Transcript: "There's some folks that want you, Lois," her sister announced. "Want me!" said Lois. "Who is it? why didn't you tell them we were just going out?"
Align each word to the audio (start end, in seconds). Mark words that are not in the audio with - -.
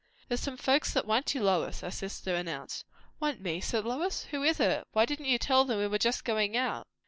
"There's 0.27 0.39
some 0.39 0.57
folks 0.57 0.91
that 0.95 1.05
want 1.05 1.35
you, 1.35 1.43
Lois," 1.43 1.81
her 1.81 1.91
sister 1.91 2.33
announced. 2.33 2.85
"Want 3.19 3.39
me!" 3.39 3.61
said 3.61 3.85
Lois. 3.85 4.23
"Who 4.31 4.41
is 4.41 4.59
it? 4.59 4.83
why 4.93 5.05
didn't 5.05 5.27
you 5.27 5.37
tell 5.37 5.63
them 5.63 5.77
we 5.77 5.85
were 5.85 5.99
just 5.99 6.25
going 6.25 6.57
out?" 6.57 6.87